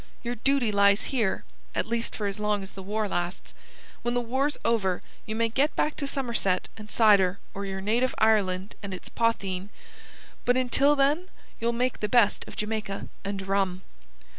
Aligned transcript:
Your 0.23 0.33
duty 0.33 0.71
lies 0.71 1.03
here, 1.13 1.43
at 1.75 1.85
least 1.85 2.15
for 2.15 2.25
as 2.25 2.39
long 2.39 2.63
as 2.63 2.73
the 2.73 2.81
war 2.81 3.07
lasts. 3.07 3.53
When 4.01 4.15
the 4.15 4.19
war's 4.19 4.57
over, 4.65 5.03
you 5.27 5.35
may 5.35 5.47
get 5.47 5.75
back 5.75 5.95
to 5.97 6.07
Somerset 6.07 6.67
and 6.75 6.89
cider 6.89 7.37
or 7.53 7.65
your 7.67 7.81
native 7.81 8.15
Ireland 8.17 8.73
and 8.81 8.95
its 8.95 9.09
potheen; 9.09 9.69
but 10.43 10.57
until 10.57 10.95
then 10.95 11.27
you'll 11.59 11.71
make 11.71 11.99
the 11.99 12.09
best 12.09 12.43
of 12.47 12.55
Jamaica 12.55 13.09
and 13.23 13.47
rum." 13.47 13.83